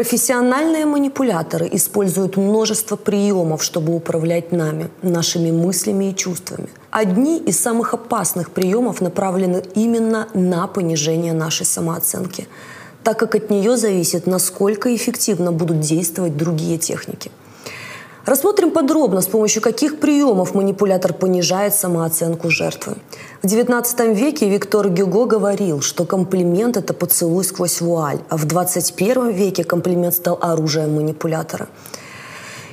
[0.00, 6.70] Профессиональные манипуляторы используют множество приемов, чтобы управлять нами, нашими мыслями и чувствами.
[6.90, 12.48] Одни из самых опасных приемов направлены именно на понижение нашей самооценки,
[13.04, 17.30] так как от нее зависит, насколько эффективно будут действовать другие техники.
[18.26, 22.96] Рассмотрим подробно, с помощью каких приемов манипулятор понижает самооценку жертвы.
[23.42, 29.32] В XIX веке Виктор Гюго говорил, что комплимент– это поцелуй сквозь вуаль, а в XXI
[29.32, 31.68] веке комплимент стал оружием манипулятора.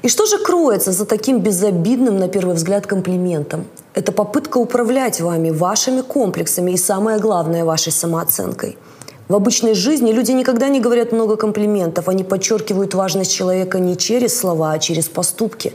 [0.01, 3.65] И что же кроется за таким безобидным, на первый взгляд, комплиментом?
[3.93, 8.77] Это попытка управлять вами, вашими комплексами и, самое главное, вашей самооценкой–
[9.27, 12.07] в обычной жизни люди никогда не говорят много комплиментов.
[12.07, 15.73] Они подчеркивают важность человека не через слова, а через поступки.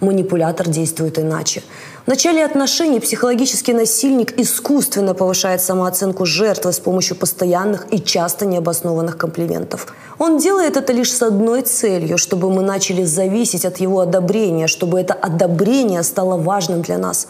[0.00, 1.62] Манипулятор действует иначе.
[2.06, 9.16] В начале отношений психологический насильник искусственно повышает самооценку жертвы с помощью постоянных и часто необоснованных
[9.16, 9.86] комплиментов.
[10.18, 15.00] Он делает это лишь с одной целью, чтобы мы начали зависеть от его одобрения, чтобы
[15.00, 17.28] это одобрение стало важным для нас.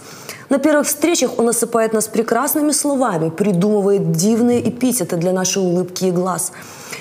[0.50, 6.10] На первых встречах он осыпает нас прекрасными словами, придумывает дивные эпитеты для нашей улыбки и
[6.10, 6.52] глаз.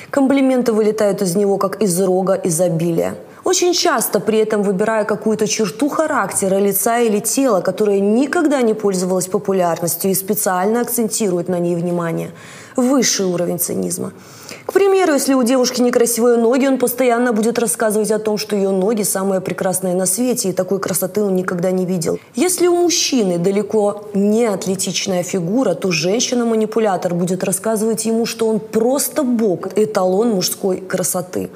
[0.09, 3.15] Комплименты вылетают из него, как из рога изобилия.
[3.43, 9.27] Очень часто при этом выбирая какую-то черту характера, лица или тела, которая никогда не пользовалась
[9.27, 12.31] популярностью и специально акцентирует на ней внимание.
[12.77, 14.13] Высший уровень цинизма.
[14.65, 18.69] К примеру, если у девушки некрасивые ноги, он постоянно будет рассказывать о том, что ее
[18.69, 22.17] ноги самые прекрасные на свете, и такой красоты он никогда не видел.
[22.35, 29.23] Если у мужчины далеко не атлетичная фигура, то женщина-манипулятор будет рассказывать ему, что он просто
[29.23, 31.49] бог, эталон мужской красоты.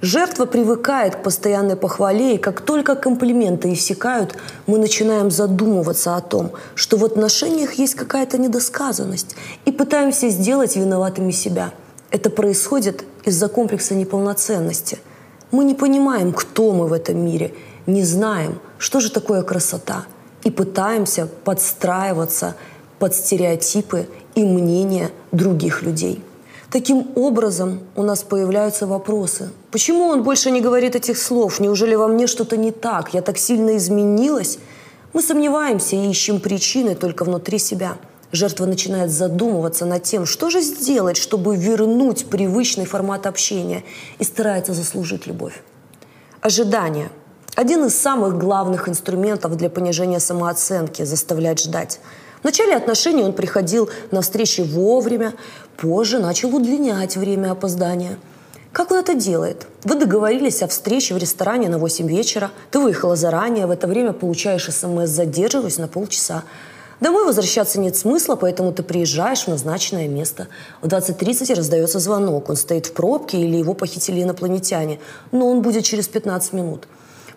[0.00, 4.36] Жертва привыкает к постоянной похвале, и как только комплименты иссякают,
[4.66, 11.32] мы начинаем задумываться о том, что в отношениях есть какая-то недосказанность, и пытаемся сделать виноватыми
[11.32, 11.72] себя.
[12.12, 14.98] Это происходит из-за комплекса неполноценности.
[15.50, 17.54] Мы не понимаем, кто мы в этом мире,
[17.86, 20.04] не знаем, что же такое красота,
[20.44, 22.54] и пытаемся подстраиваться
[22.98, 26.22] под стереотипы и мнения других людей.
[26.70, 29.50] Таким образом у нас появляются вопросы.
[29.70, 31.60] Почему он больше не говорит этих слов?
[31.60, 33.14] Неужели во мне что-то не так?
[33.14, 34.58] Я так сильно изменилась?
[35.14, 37.96] Мы сомневаемся и ищем причины только внутри себя.
[38.32, 43.84] Жертва начинает задумываться над тем, что же сделать, чтобы вернуть привычный формат общения
[44.18, 45.62] и старается заслужить любовь.
[46.40, 47.10] Ожидание–
[47.54, 52.00] один из самых главных инструментов для понижения самооценки– заставлять ждать–
[52.42, 55.32] в начале отношений он приходил на встречи вовремя,
[55.76, 58.18] позже начал удлинять время опоздания.
[58.72, 59.68] Как он это делает?
[59.84, 64.12] Вы договорились о встрече в ресторане на 8 вечера, ты выехала заранее, в это время
[64.12, 66.42] получаешь смс «задерживаюсь на полчаса».
[67.02, 70.46] Домой возвращаться нет смысла, поэтому ты приезжаешь в назначенное место.
[70.82, 72.48] В 20.30 раздается звонок.
[72.48, 75.00] Он стоит в пробке или его похитили инопланетяне.
[75.32, 76.86] Но он будет через 15 минут.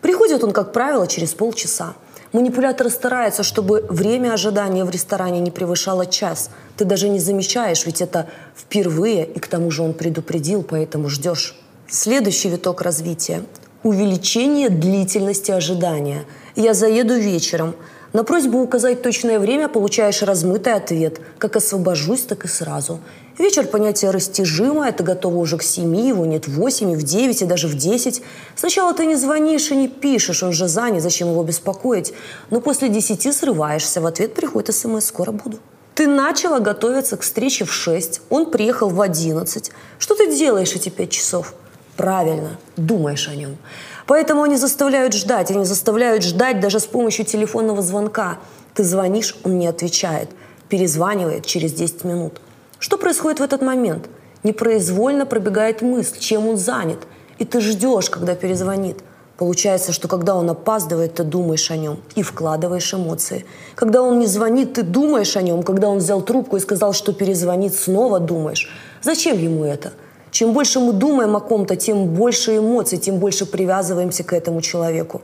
[0.01, 1.95] Приходит он, как правило, через полчаса.
[2.31, 6.51] Манипулятор старается, чтобы время ожидания в ресторане не превышало час.
[6.77, 11.59] Ты даже не замечаешь, ведь это впервые, и к тому же он предупредил, поэтому ждешь.
[11.87, 13.41] Следующий виток развития–
[13.83, 16.25] увеличение длительности ожидания.
[16.55, 17.75] Я заеду вечером.
[18.13, 21.19] На просьбу указать точное время получаешь размытый ответ.
[21.37, 22.99] Как освобожусь, так и сразу.
[23.37, 27.41] Вечер– понятие растяжимое, ты готова уже к семи, его нет в восемь, и в девять,
[27.41, 28.21] и даже в десять.
[28.55, 32.13] Сначала ты не звонишь и не пишешь, он же занят, зачем его беспокоить.
[32.49, 35.59] Но после десяти срываешься, в ответ приходит смс «Скоро буду».
[35.95, 39.71] Ты начала готовиться к встрече в шесть, он приехал в одиннадцать.
[39.99, 41.53] Что ты делаешь эти пять часов?
[41.97, 43.57] Правильно, думаешь о нем.
[44.05, 48.37] Поэтому они заставляют ждать, они заставляют ждать даже с помощью телефонного звонка.
[48.73, 50.29] Ты звонишь, он не отвечает,
[50.67, 52.41] перезванивает через 10 минут.
[52.79, 54.09] Что происходит в этот момент?
[54.43, 56.99] Непроизвольно пробегает мысль, чем он занят.
[57.39, 58.97] И ты ждешь, когда перезвонит.
[59.37, 63.45] Получается, что когда он опаздывает, ты думаешь о нем и вкладываешь эмоции.
[63.75, 65.63] Когда он не звонит, ты думаешь о нем.
[65.63, 68.69] Когда он взял трубку и сказал, что перезвонит, снова думаешь.
[69.01, 69.93] Зачем ему это?
[70.35, 75.21] Чем больше мы думаем о ком-то, тем больше эмоций, тем больше привязываемся к этому человеку.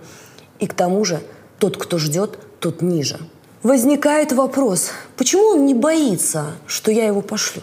[0.59, 1.19] И к тому же,
[1.59, 3.19] тот, кто ждет, тот ниже.
[3.61, 7.61] Возникает вопрос, почему он не боится, что я его пошлю?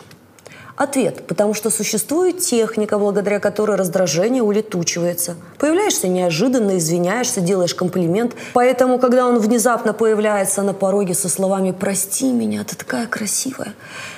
[0.76, 5.36] Ответ– потому что существует техника, благодаря которой раздражение улетучивается.
[5.58, 8.34] Появляешься неожиданно, извиняешься, делаешь комплимент.
[8.52, 13.72] Поэтому, когда он внезапно появляется на пороге со словами «Прости меня, ты такая красивая,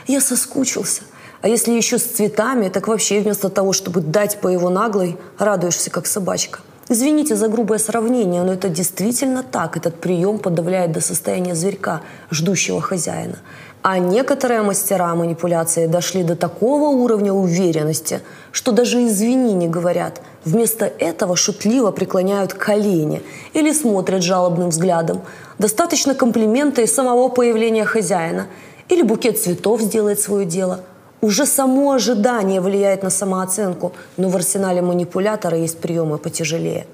[0.09, 1.03] я соскучился»,
[1.43, 5.91] а если еще с цветами, так вообще вместо того, чтобы дать по его наглой, радуешься,
[5.91, 6.61] как собачка.
[6.93, 9.77] Извините за грубое сравнение, но это действительно так.
[9.77, 12.01] Этот прием подавляет до состояния зверька,
[12.33, 13.39] ждущего хозяина.
[13.83, 18.21] А некоторые мастера манипуляции дошли до такого уровня уверенности,
[18.51, 20.21] что даже «извини» не говорят.
[20.45, 23.23] Вместо этого шутливо преклоняют колени
[23.55, 25.23] или смотрят жалобным взглядом.
[25.59, 28.49] Достаточно комплимента и самого появления хозяина.
[28.89, 30.81] Или букет цветов сделает свое дело.
[31.21, 36.87] Уже само ожидание влияет на самооценку, но в арсенале манипулятора есть приемы потяжелее.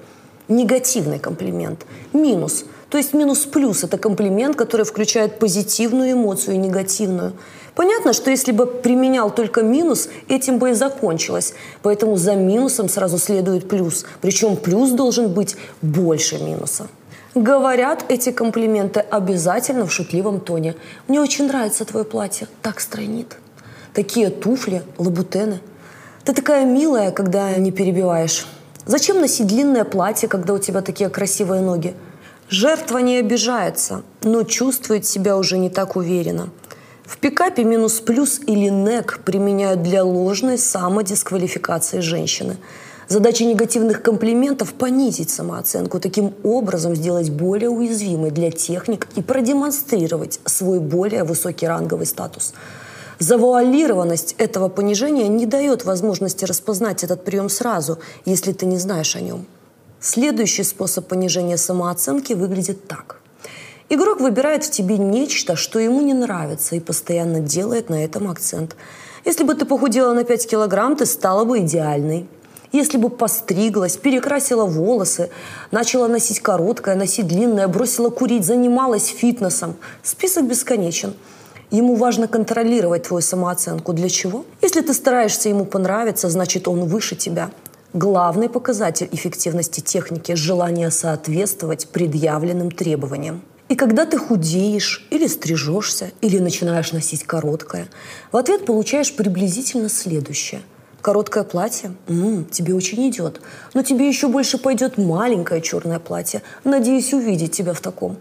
[0.47, 1.85] Негативный комплимент.
[2.13, 7.33] Минус– то есть минус-плюс– это комплимент, который включает позитивную эмоцию и негативную.
[7.75, 11.53] Понятно, что если бы применял только минус, этим бы и закончилось.
[11.83, 14.05] Поэтому за минусом сразу следует плюс.
[14.21, 16.87] Причем плюс должен быть больше минуса.
[17.35, 20.75] Говорят эти комплименты обязательно в шутливом тоне.
[21.07, 23.37] «Мне очень нравится твое платье, так стройнит».
[23.97, 25.59] Такие туфли, лабутены.
[26.23, 28.45] Ты такая милая, когда не перебиваешь.
[28.85, 31.95] Зачем носить длинное платье, когда у тебя такие красивые ноги?
[32.47, 36.49] Жертва не обижается, но чувствует себя уже не так уверенно.
[37.07, 42.57] В пикапе минус плюс или НЭК применяют для ложной самодисквалификации женщины.
[43.07, 50.79] Задача негативных комплиментов– понизить самооценку, таким образом сделать более уязвимой для техник и продемонстрировать свой
[50.79, 52.53] более высокий ранговый статус.
[53.19, 59.21] Завуалированность этого понижения не дает возможности распознать этот прием сразу, если ты не знаешь о
[59.21, 59.45] нем.
[59.99, 63.19] Следующий способ понижения самооценки выглядит так.
[63.89, 68.75] Игрок выбирает в тебе нечто, что ему не нравится, и постоянно делает на этом акцент.
[69.25, 72.27] Если бы ты похудела на 5 килограмм, ты стала бы идеальной.
[72.71, 75.29] Если бы постриглась, перекрасила волосы,
[75.71, 79.77] начала носить короткое, носить длинное, бросила курить, занималась фитнесом.
[80.03, 81.13] Список бесконечен.
[81.69, 83.91] Ему важно контролировать твою самооценку.
[83.91, 84.45] Для чего?
[84.61, 87.51] Если ты стараешься ему понравиться, значит он выше тебя.
[87.93, 93.41] Главный показатель эффективности техники– желание соответствовать предъявленным требованиям.
[93.69, 97.89] И когда ты худеешь, или стрижешься, или начинаешь носить короткое,
[98.31, 100.61] в ответ получаешь приблизительно следующее.
[101.01, 101.93] Короткое платье?
[102.07, 103.41] М-м, тебе очень идет.
[103.73, 106.41] Но тебе еще больше пойдет маленькое черное платье.
[106.63, 108.17] Надеюсь увидеть тебя в таком.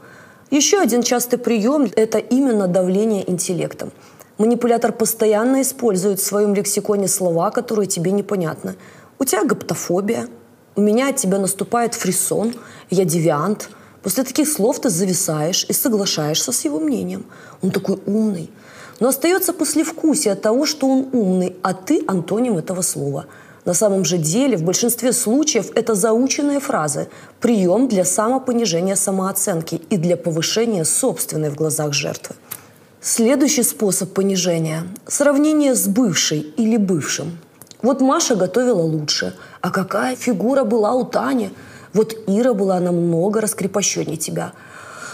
[0.50, 3.90] Еще один частый прием– это именно давление интеллектом.
[4.38, 8.76] Манипулятор постоянно использует в своем лексиконе слова, которые тебе непонятны.
[9.18, 10.28] У тебя гаптофобия,
[10.76, 12.54] у меня от тебя наступает фрисон,
[12.90, 13.70] я девиант.
[14.04, 17.26] После таких слов ты зависаешь и соглашаешься с его мнением.
[17.60, 18.48] Он такой умный.
[19.00, 23.26] Но остается послевкусие от того, что он умный, а ты антоним этого слова.
[23.66, 27.08] На самом же деле, в большинстве случаев это заученные фразы,
[27.40, 32.36] прием для самопонижения самооценки и для повышения собственной в глазах жертвы.
[33.00, 37.38] Следующий способ понижения– сравнение с бывшей или бывшим.
[37.82, 39.34] Вот Маша готовила лучше.
[39.60, 41.50] А какая фигура была у Тани?
[41.92, 44.52] Вот Ира была намного раскрепощеннее тебя.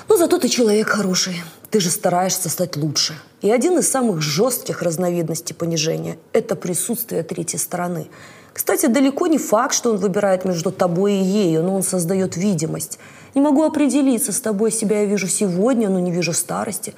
[0.08, 1.42] Но зато ты человек хороший.
[1.70, 3.14] Ты же стараешься стать лучше.
[3.40, 8.08] И один из самых жестких разновидностей понижения– это присутствие третьей стороны.
[8.52, 12.98] Кстати, далеко не факт, что он выбирает между тобой и ею, но он создает видимость.
[13.34, 16.94] Не могу определиться, с тобой себя я вижу сегодня, но не вижу старости.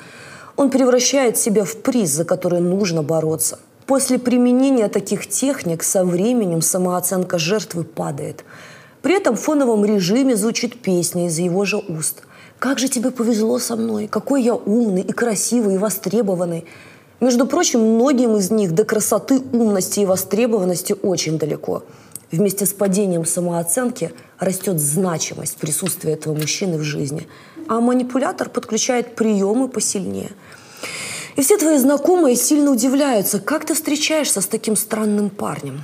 [0.56, 6.62] Он превращает себя в приз, за который нужно бороться– После применения таких техник со временем
[6.62, 8.44] самооценка жертвы падает.
[9.02, 12.22] При этом в фоновом режиме звучит песня из его же уст.
[12.58, 14.08] «Как же тебе повезло со мной!
[14.08, 16.64] Какой я умный и красивый и востребованный!»
[17.20, 21.84] Между прочим, многим из них до красоты, умности и востребованности очень далеко.
[22.30, 27.28] Вместе с падением самооценки растет значимость присутствия этого мужчины в жизни.
[27.68, 30.32] А манипулятор подключает приемы посильнее–
[31.36, 35.82] и все твои знакомые сильно удивляются, как ты встречаешься с таким странным парнем.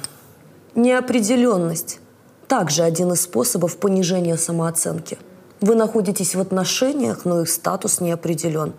[0.75, 1.99] Неопределенность–
[2.49, 5.19] также один из способов понижения самооценки.
[5.61, 8.75] Вы находитесь в отношениях, но их статус не определен.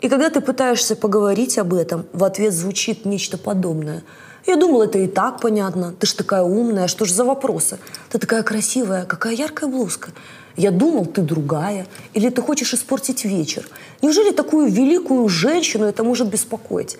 [0.00, 4.04] И когда ты пытаешься поговорить об этом, в ответ звучит нечто подобное.
[4.46, 5.92] Я думал, это и так понятно.
[5.98, 7.78] Ты ж такая умная, что ж за вопросы?
[8.10, 10.10] Ты такая красивая, какая яркая блузка.
[10.56, 11.86] Я думал, ты другая.
[12.14, 13.68] Или ты хочешь испортить вечер.
[14.00, 16.96] Неужели такую великую женщину это может беспокоить?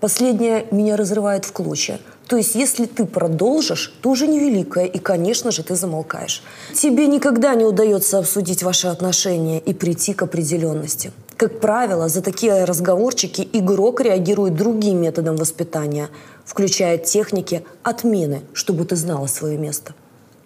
[0.00, 1.98] Последнее меня разрывает в клочья.
[2.28, 6.42] То есть, если ты продолжишь, то уже невеликая, и, конечно же, ты замолкаешь.
[6.74, 11.12] Тебе никогда не удается обсудить ваши отношения и прийти к определенности.
[11.36, 16.08] Как правило, за такие разговорчики игрок реагирует другим методом воспитания,
[16.44, 19.94] включая техники отмены, чтобы ты знала свое место.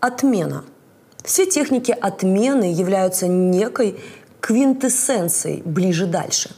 [0.00, 0.64] Отмена–
[1.24, 4.00] все техники отмены являются некой
[4.40, 6.50] квинтэссенцией ближе-дальше.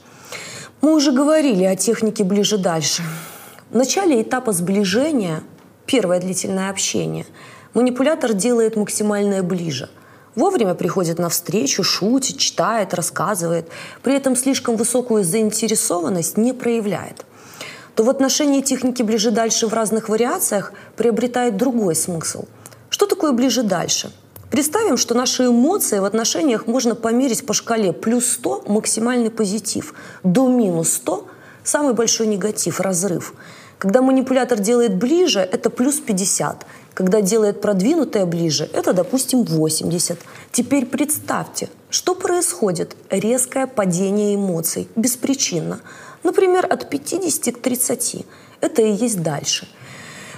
[0.80, 3.02] Мы уже говорили о технике ближе-дальше.
[3.70, 5.42] В начале этапа сближения,
[5.86, 7.26] первое длительное общение,
[7.74, 9.88] манипулятор делает максимальное ближе.
[10.34, 13.68] Вовремя приходит на встречу, шутит, читает, рассказывает.
[14.02, 17.26] При этом слишком высокую заинтересованность не проявляет.
[17.94, 22.46] То в отношении техники ближе-дальше в разных вариациях приобретает другой смысл.
[22.88, 24.10] Что такое ближе-дальше?
[24.50, 30.48] Представим, что наши эмоции в отношениях можно померить по шкале плюс 100– максимальный позитив, до
[30.48, 31.26] минус 100–
[31.64, 33.34] самый большой негатив, разрыв.
[33.78, 36.66] Когда манипулятор делает ближе, это плюс 50.
[36.94, 40.18] Когда делает продвинутое ближе, это, допустим, 80.
[40.50, 42.96] Теперь представьте, что происходит?
[43.10, 45.80] Резкое падение эмоций, беспричинно.
[46.22, 48.26] Например, от 50 к 30.
[48.60, 49.66] Это и есть дальше.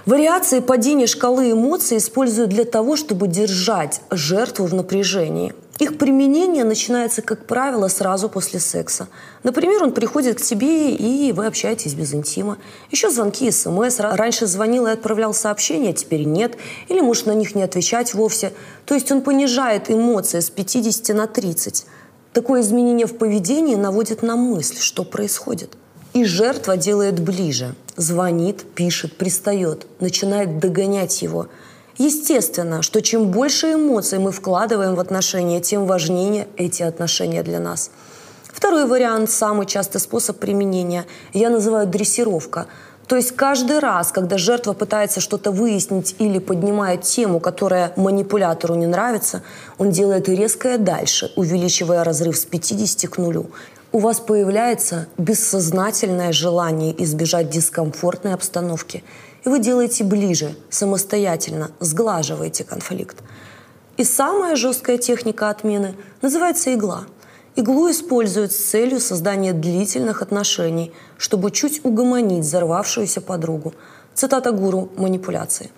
[0.07, 7.21] Вариации падения шкалы эмоций используют для того, чтобы держать жертву в напряжении– их применение начинается,
[7.21, 9.09] как правило, сразу после секса.
[9.43, 12.59] Например, он приходит к тебе, и вы общаетесь без интима.
[12.93, 13.99] Еще звонки, смс.
[13.99, 16.57] Раньше звонил и отправлял сообщения, а теперь нет.
[16.89, 18.53] Или может на них не отвечать вовсе.
[18.85, 21.87] То есть он понижает эмоции с 50 на 30.
[22.33, 25.73] Такое изменение в поведении наводит на мысль, что происходит.
[26.13, 27.75] И жертва делает ближе.
[27.97, 31.49] Звонит, пишет, пристает, начинает догонять его–
[31.99, 37.91] Естественно, что чем больше эмоций мы вкладываем в отношения, тем важнее эти отношения для нас.
[38.53, 42.67] Второй вариант, самый частый способ применения, я называю дрессировка.
[43.07, 48.87] То есть каждый раз, когда жертва пытается что-то выяснить или поднимает тему, которая манипулятору не
[48.87, 49.43] нравится,
[49.79, 53.51] он делает резкое дальше, увеличивая разрыв с 50 к нулю.
[53.93, 59.05] У вас появляется бессознательное желание избежать дискомфортной обстановки–
[59.45, 63.19] и вы делаете ближе, самостоятельно, сглаживаете конфликт.
[63.97, 67.05] И самая жесткая техника отмены называется игла.
[67.55, 73.75] Иглу используют с целью создания длительных отношений, чтобы чуть угомонить взорвавшуюся подругу.
[74.15, 75.71] Цитата гуру манипуляции.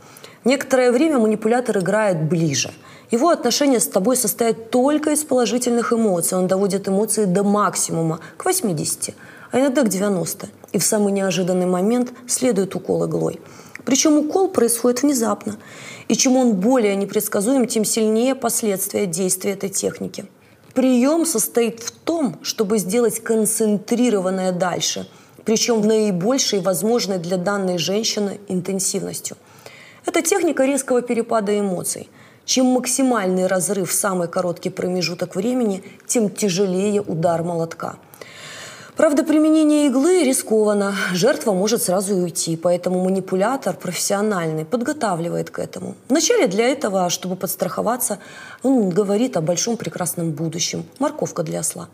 [0.44, 2.72] Некоторое время манипулятор играет ближе.
[3.10, 6.38] Его отношения с тобой состоят только из положительных эмоций.
[6.38, 9.14] Он доводит эмоции до максимума, к 80,
[9.52, 13.40] а иногда к 90 и в самый неожиданный момент следует укол иглой.
[13.84, 15.56] Причем укол происходит внезапно.
[16.08, 20.26] И чем он более непредсказуем, тем сильнее последствия действия этой техники.
[20.74, 25.08] Прием состоит в том, чтобы сделать концентрированное дальше,
[25.44, 29.36] причем в наибольшей возможной для данной женщины интенсивностью.
[30.04, 32.08] Это техника резкого перепада эмоций.
[32.44, 37.96] Чем максимальный разрыв в самый короткий промежуток времени, тем тяжелее удар молотка–
[38.96, 40.94] Правда, применение иглы рискованно.
[41.12, 45.96] Жертва может сразу уйти, поэтому манипулятор профессиональный подготавливает к этому.
[46.08, 48.18] Вначале для этого, чтобы подстраховаться,
[48.62, 50.86] он говорит о большом прекрасном будущем.
[50.98, 51.88] Морковка для осла.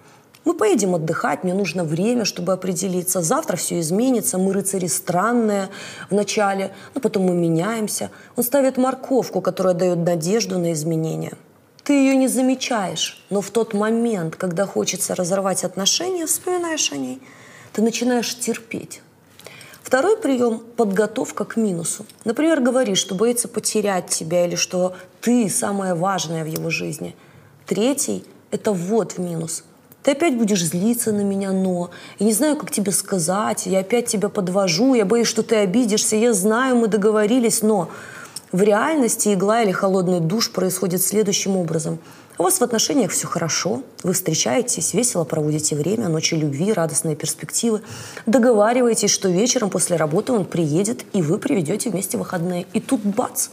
[0.45, 3.21] Мы поедем отдыхать, мне нужно время, чтобы определиться.
[3.21, 5.71] Завтра все изменится, мы рыцари странные
[6.09, 8.11] вначале, но потом мы меняемся.
[8.37, 11.33] Он ставит морковку, которая дает надежду на изменения.
[11.85, 17.21] Ты ее не замечаешь, но в тот момент, когда хочется разорвать отношения, вспоминаешь о ней.
[17.73, 19.03] Ты начинаешь терпеть.
[19.83, 22.07] Второй прием– подготовка к минусу.
[22.25, 27.17] Например, говоришь, что боится потерять тебя или что ты самое важное в его жизни.
[27.67, 29.65] Третий– это ввод в минус.
[30.05, 34.07] Ты опять будешь злиться на меня, но я не знаю, как тебе сказать, я опять
[34.07, 37.89] тебя подвожу, я боюсь, что ты обидишься, я знаю, мы договорились, но
[38.53, 41.99] в реальности игла или холодный душ происходит следующим образом.
[42.39, 47.83] У вас в отношениях все хорошо, вы встречаетесь, весело проводите время, ночи любви, радостные перспективы.
[48.27, 52.67] Договариваетесь, что вечером после работы он приедет, и вы приведете вместе выходные.
[52.73, 53.49] И тут бац!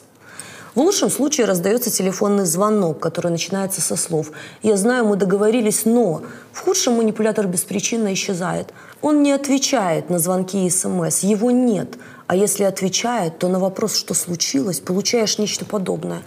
[0.76, 6.22] В лучшем случае раздается телефонный звонок, который начинается со слов «Я знаю, мы договорились, но…»
[6.52, 8.74] В худшем манипулятор беспричинно исчезает.
[9.02, 11.98] Он не отвечает на звонки и смс, его нет.
[12.30, 16.22] А если отвечает, то на вопрос, что случилось, получаешь нечто подобное.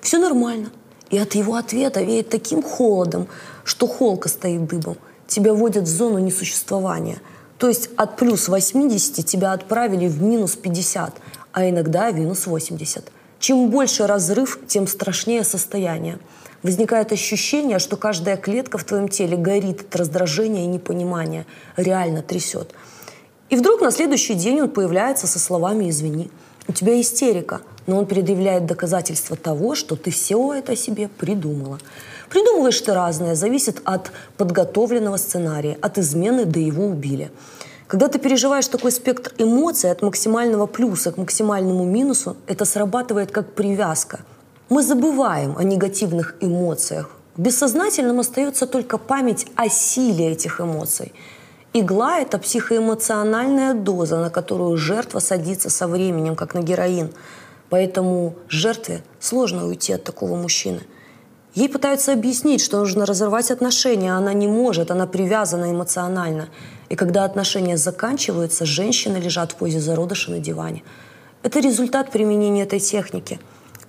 [0.00, 0.70] Все нормально.
[1.10, 3.26] И от его ответа веет таким холодом,
[3.64, 4.96] что холка стоит дыбом.
[5.26, 7.20] Тебя вводят в зону несуществования.
[7.58, 11.16] То есть от плюс 80 тебя отправили в минус 50,
[11.52, 13.10] а иногда в минус 80.
[13.40, 16.20] Чем больше разрыв, тем страшнее состояние.
[16.62, 21.46] Возникает ощущение, что каждая клетка в твоем теле горит от раздражения и непонимания,
[21.76, 22.72] реально трясет.
[23.50, 26.30] И вдруг на следующий день он появляется со словами «извини».
[26.66, 31.78] У тебя истерика, но он предъявляет доказательства того, что ты все это себе придумала.
[32.28, 37.30] Придумываешь ты разное, зависит от подготовленного сценария, от измены до его убили.
[37.86, 43.54] Когда ты переживаешь такой спектр эмоций от максимального плюса к максимальному минусу, это срабатывает как
[43.54, 44.20] привязка.
[44.68, 47.08] Мы забываем о негативных эмоциях.
[47.34, 51.14] В бессознательном остается только память о силе этих эмоций–
[51.80, 57.10] Игла– это психоэмоциональная доза, на которую жертва садится со временем, как на героин.
[57.70, 60.80] Поэтому жертве сложно уйти от такого мужчины.
[61.54, 66.48] Ей пытаются объяснить, что нужно разорвать отношения, а она не может, она привязана эмоционально.
[66.88, 70.82] И когда отношения заканчиваются, женщины лежат в позе зародыша на диване.
[71.42, 73.38] Это результат применения этой техники.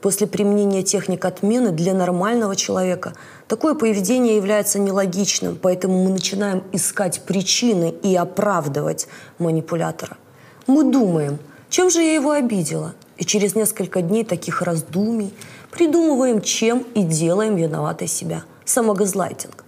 [0.02, 3.14] После применения техник отмены для нормального человека
[3.50, 9.08] такое поведение является нелогичным, поэтому мы начинаем искать причины и оправдывать
[9.40, 10.16] манипулятора.
[10.68, 11.40] Мы думаем,
[11.70, 12.94] чем же я его обидела?
[13.18, 15.34] И через несколько дней таких раздумий
[15.72, 18.44] придумываем, чем и делаем виноватой себя.
[18.64, 19.66] Самогазлайтинг.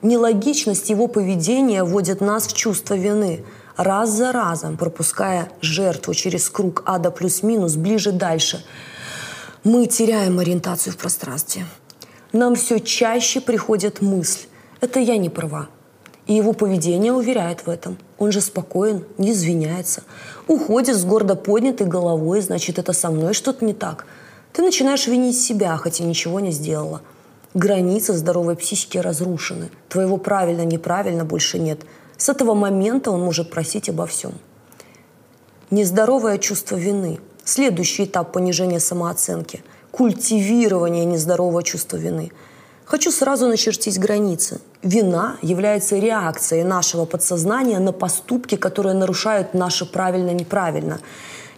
[0.00, 3.44] Нелогичность его поведения вводит нас в чувство вины,
[3.76, 8.64] раз за разом пропуская жертву через круг ада плюс-минус ближе дальше.
[9.64, 11.66] Мы теряем ориентацию в пространстве.
[12.32, 14.46] Нам все чаще приходит мысль
[14.80, 15.68] «это я не права».
[16.26, 17.96] И его поведение уверяет в этом.
[18.18, 20.02] Он же спокоен, не извиняется.
[20.46, 24.04] Уходит с гордо поднятой головой, значит, это со мной что-то не так.
[24.52, 27.00] Ты начинаешь винить себя, хотя ничего не сделала.
[27.54, 29.70] Границы здоровой психики разрушены.
[29.88, 31.80] Твоего правильно-неправильно больше нет.
[32.18, 34.34] С этого момента он может просить обо всем.
[35.70, 37.20] Нездоровое чувство вины.
[37.44, 39.62] Следующий этап понижения самооценки.
[39.98, 42.30] Культивирование нездорового чувства вины–
[42.84, 44.60] Хочу сразу начертить границы.
[44.82, 50.98] Вина является реакцией нашего подсознания на поступки, которые нарушают наше правильно-неправильно.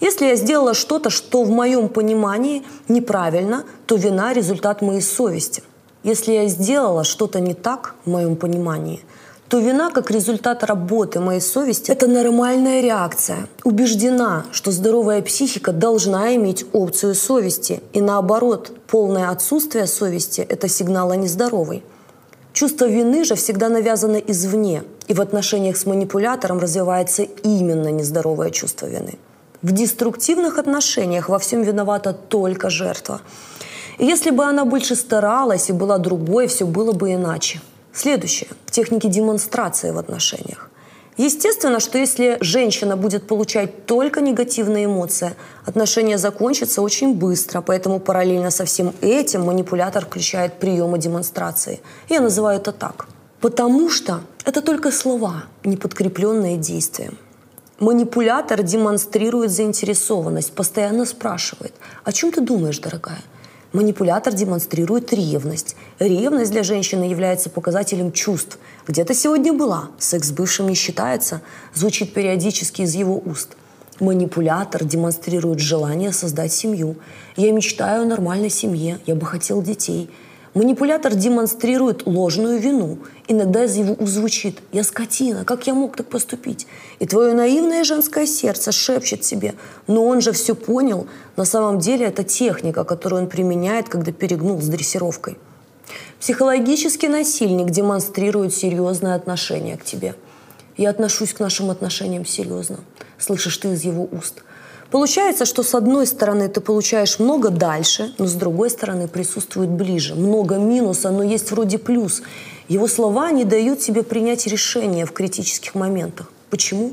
[0.00, 5.62] Если я сделала что-то, что в моем понимании неправильно, то вина– результат моей совести.
[6.02, 9.04] Если я сделала что-то не так в моем понимании–
[9.50, 13.48] то вина как результат работы моей совести– это нормальная реакция.
[13.64, 17.80] Убеждена, что здоровая психика должна иметь опцию совести.
[17.92, 21.82] И наоборот, полное отсутствие совести– это сигнал о нездоровой.
[22.52, 28.86] Чувство вины же всегда навязано извне, и в отношениях с манипулятором развивается именно нездоровое чувство
[28.86, 29.18] вины.
[29.62, 33.20] В деструктивных отношениях во всем виновата только жертва.
[33.98, 37.60] И если бы она больше старалась и была другой, все было бы иначе.
[37.92, 38.48] Следующее.
[38.70, 40.70] Техники демонстрации в отношениях.
[41.16, 45.34] Естественно, что если женщина будет получать только негативные эмоции,
[45.66, 51.80] отношения закончатся очень быстро, поэтому параллельно со всем этим манипулятор включает приемы демонстрации.
[52.08, 53.06] Я называю это так.
[53.40, 57.18] Потому что это только слова, не подкрепленные действием.
[57.80, 61.74] Манипулятор демонстрирует заинтересованность, постоянно спрашивает,
[62.04, 63.22] о чем ты думаешь, дорогая?
[63.72, 65.76] Манипулятор демонстрирует ревность.
[66.00, 68.58] Ревность для женщины является показателем чувств.
[68.88, 71.40] Где-то сегодня была, секс с бывшим не считается,
[71.72, 73.56] звучит периодически из его уст.
[74.00, 76.96] Манипулятор демонстрирует желание создать семью.
[77.36, 80.10] Я мечтаю о нормальной семье, я бы хотел детей–
[80.52, 82.98] Манипулятор демонстрирует ложную вину.
[83.28, 86.66] Иногда из его уст звучит «Я скотина, как я мог так поступить?»
[86.98, 89.54] И твое наивное женское сердце шепчет себе
[89.86, 91.06] «Но он же все понял».
[91.36, 95.38] На самом деле это техника, которую он применяет, когда перегнул с дрессировкой.
[96.18, 100.16] Психологический насильник демонстрирует серьезное отношение к тебе.
[100.76, 102.80] Я отношусь к нашим отношениям серьезно.
[103.18, 104.42] Слышишь ты из его уст–
[104.90, 110.16] Получается, что с одной стороны ты получаешь много дальше, но с другой стороны присутствует ближе.
[110.16, 112.22] Много минуса, но есть вроде плюс.
[112.68, 116.32] Его слова не дают тебе принять решение в критических моментах.
[116.50, 116.92] Почему?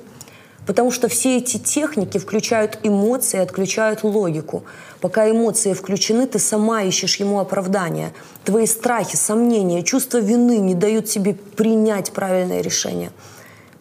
[0.67, 4.63] Потому что все эти техники включают эмоции, отключают логику.
[4.99, 8.13] Пока эмоции включены, ты сама ищешь ему оправдания.
[8.43, 13.11] Твои страхи, сомнения, чувство вины не дают тебе принять правильное решение.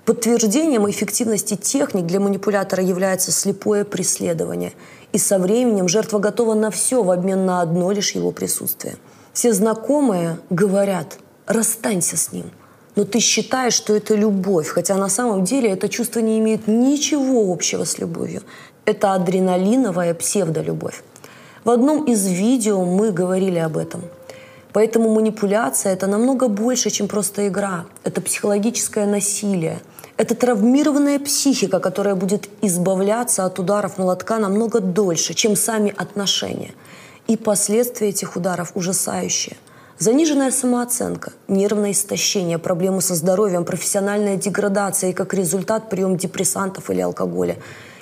[0.06, 4.72] Подтверждением эффективности техник для манипулятора является слепое преследование.
[5.12, 8.98] И со временем жертва готова на все в обмен на одно лишь его присутствие.
[9.32, 12.52] Все знакомые говорят «расстанься с ним»,
[12.94, 17.52] но ты считаешь, что это любовь, хотя на самом деле это чувство не имеет ничего
[17.52, 18.42] общего с любовью.
[18.84, 21.02] Это адреналиновая псевдолюбовь.
[21.64, 24.02] В одном из видео мы говорили об этом.
[24.72, 27.86] Поэтому манипуляция– это намного больше, чем просто игра.
[28.04, 29.80] Это психологическое насилие–
[30.16, 36.72] это травмированная психика, которая будет избавляться от ударов молотка намного дольше, чем сами отношения.
[37.26, 39.56] И последствия этих ударов ужасающие.
[39.98, 47.00] Заниженная самооценка, нервное истощение, проблемы со здоровьем, профессиональная деградация и как результат прием депрессантов или
[47.00, 47.56] алкоголя.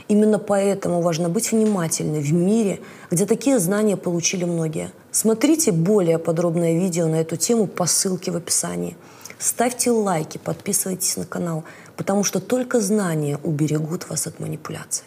[0.08, 4.90] Именно поэтому важно быть внимательной в мире, где такие знания получили многие.
[5.12, 8.96] Смотрите более подробное видео на эту тему по ссылке в описании.
[9.38, 11.64] Ставьте лайки, подписывайтесь на канал,
[11.96, 15.04] потому что только знания уберегут вас от манипуляций.